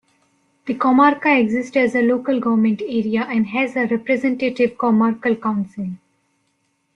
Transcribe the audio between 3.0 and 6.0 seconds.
and has a representative comarcal council.